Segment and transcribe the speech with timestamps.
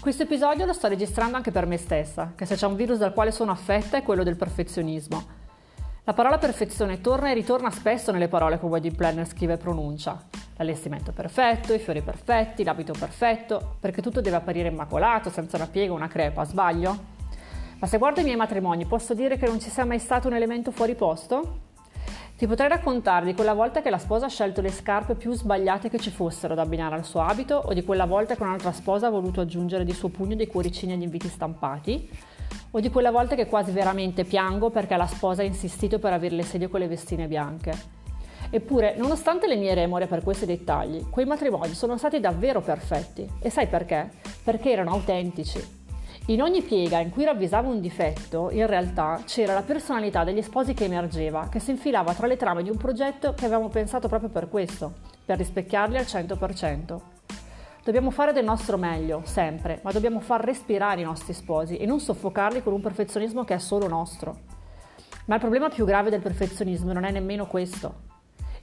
[0.00, 3.12] Questo episodio lo sto registrando anche per me stessa, che se c'è un virus dal
[3.12, 5.36] quale sono affetta è quello del perfezionismo.
[6.04, 10.22] La parola perfezione torna e ritorna spesso nelle parole che Wedding Planner scrive e pronuncia.
[10.56, 15.92] L'allestimento perfetto, i fiori perfetti, l'abito perfetto, perché tutto deve apparire immacolato, senza una piega
[15.92, 16.96] una crepa, sbaglio?
[17.80, 20.34] Ma se guardo i miei matrimoni, posso dire che non ci sia mai stato un
[20.34, 21.67] elemento fuori posto?
[22.38, 25.88] Ti potrei raccontare di quella volta che la sposa ha scelto le scarpe più sbagliate
[25.88, 29.08] che ci fossero da abbinare al suo abito o di quella volta che un'altra sposa
[29.08, 32.08] ha voluto aggiungere di suo pugno dei cuoricini agli inviti stampati
[32.70, 36.36] o di quella volta che quasi veramente piango perché la sposa ha insistito per avere
[36.36, 37.72] le sedie con le vestine bianche.
[38.50, 43.28] Eppure, nonostante le mie remore per questi dettagli, quei matrimoni sono stati davvero perfetti.
[43.40, 44.10] E sai perché?
[44.44, 45.77] Perché erano autentici,
[46.30, 50.74] in ogni piega in cui ravvisavo un difetto, in realtà c'era la personalità degli sposi
[50.74, 54.28] che emergeva, che si infilava tra le trame di un progetto che avevamo pensato proprio
[54.28, 54.92] per questo,
[55.24, 57.00] per rispecchiarli al 100%.
[57.82, 61.98] Dobbiamo fare del nostro meglio, sempre, ma dobbiamo far respirare i nostri sposi e non
[61.98, 64.36] soffocarli con un perfezionismo che è solo nostro.
[65.24, 68.06] Ma il problema più grave del perfezionismo non è nemmeno questo.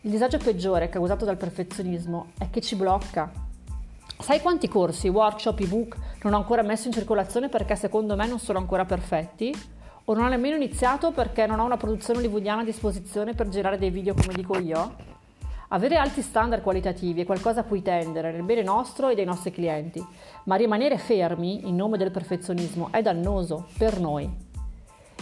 [0.01, 3.44] Il disagio peggiore causato dal perfezionismo è che ci blocca,
[4.19, 8.39] Sai quanti corsi, workshop, ebook non ho ancora messo in circolazione perché secondo me non
[8.39, 9.53] sono ancora perfetti?
[10.05, 13.77] O non ho nemmeno iniziato perché non ho una produzione hollywoodiana a disposizione per girare
[13.77, 14.95] dei video come dico io?
[15.69, 19.51] Avere alti standard qualitativi è qualcosa a cui tendere nel bene nostro e dei nostri
[19.51, 20.03] clienti,
[20.45, 24.31] ma rimanere fermi in nome del perfezionismo è dannoso per noi.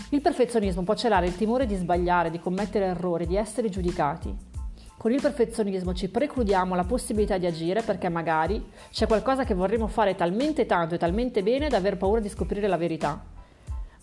[0.09, 4.52] Il perfezionismo può celare il timore di sbagliare, di commettere errori, di essere giudicati.
[4.97, 9.87] Con il perfezionismo ci precludiamo la possibilità di agire perché magari c'è qualcosa che vorremmo
[9.87, 13.21] fare talmente tanto e talmente bene da aver paura di scoprire la verità.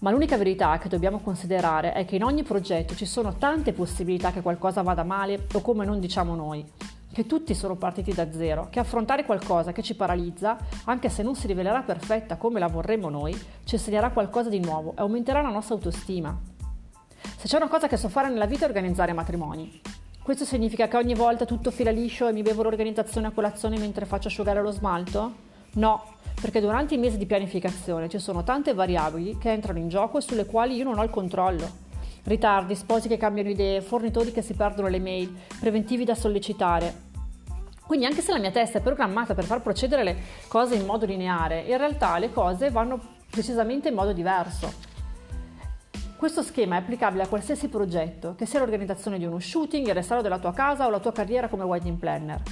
[0.00, 4.30] Ma l'unica verità che dobbiamo considerare è che in ogni progetto ci sono tante possibilità
[4.30, 6.64] che qualcosa vada male o come non diciamo noi,
[7.12, 11.34] che tutti sono partiti da zero, che affrontare qualcosa che ci paralizza, anche se non
[11.34, 13.32] si rivelerà perfetta come la vorremmo noi,
[13.64, 16.38] ci insegnerà qualcosa di nuovo e aumenterà la nostra autostima.
[17.36, 19.89] Se c'è una cosa che so fare nella vita è organizzare matrimoni.
[20.30, 24.06] Questo significa che ogni volta tutto fila liscio e mi bevo l'organizzazione a colazione mentre
[24.06, 25.32] faccio asciugare lo smalto?
[25.72, 26.04] No,
[26.40, 30.20] perché durante i mesi di pianificazione ci sono tante variabili che entrano in gioco e
[30.20, 31.68] sulle quali io non ho il controllo.
[32.22, 36.94] Ritardi, sposi che cambiano idee, fornitori che si perdono le mail, preventivi da sollecitare.
[37.84, 40.16] Quindi anche se la mia testa è programmata per far procedere le
[40.46, 44.89] cose in modo lineare, in realtà le cose vanno precisamente in modo diverso.
[46.20, 50.22] Questo schema è applicabile a qualsiasi progetto, che sia l'organizzazione di uno shooting, il restauro
[50.22, 52.42] della tua casa o la tua carriera come wedding planner.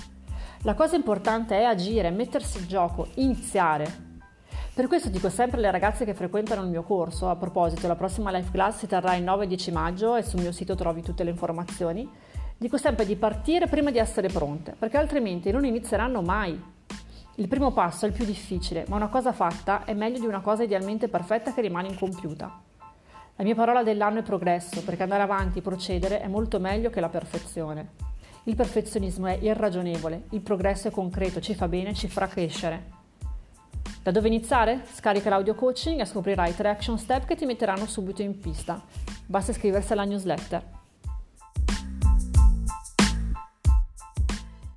[0.63, 3.85] La cosa importante è agire, mettersi in gioco, iniziare.
[4.73, 8.31] Per questo dico sempre alle ragazze che frequentano il mio corso, a proposito, la prossima
[8.31, 11.23] live class si terrà il 9 e 10 maggio e sul mio sito trovi tutte
[11.23, 12.11] le informazioni,
[12.57, 16.59] dico sempre di partire prima di essere pronte, perché altrimenti non inizieranno mai.
[17.35, 20.41] Il primo passo è il più difficile, ma una cosa fatta è meglio di una
[20.41, 22.63] cosa idealmente perfetta che rimane incompiuta.
[23.39, 27.09] La mia parola dell'anno è progresso, perché andare avanti, procedere è molto meglio che la
[27.09, 27.91] perfezione.
[28.45, 32.87] Il perfezionismo è irragionevole, il progresso è concreto, ci fa bene, ci farà crescere.
[34.03, 34.83] Da dove iniziare?
[34.91, 38.83] Scarica l'audio coaching e scoprirai tre action step che ti metteranno subito in pista.
[39.25, 40.78] Basta iscriversi alla newsletter.